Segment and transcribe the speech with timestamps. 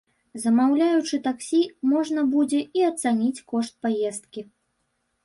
[0.43, 1.59] Замаўляючы таксі,
[1.91, 4.41] можна будзе і ацаніць кошт паездкі.